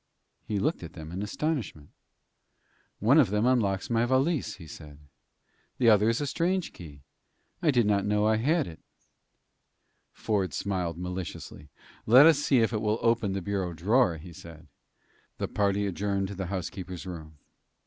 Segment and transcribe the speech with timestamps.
[0.47, 1.91] He looked at them in astonishment.
[2.97, 4.97] "One of them unlocks my valise," he said.
[5.77, 7.01] "The other is a strange key.
[7.61, 8.79] I did not know I had it."
[10.11, 11.69] Ford smiled maliciously.
[12.07, 14.65] "Let us see if it will open the bureau drawer," he said.
[15.37, 17.37] The party adjourned to the housekeeper's room.